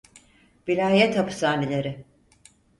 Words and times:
Vilayet 0.67 1.15
hapishaneleri. 1.17 2.05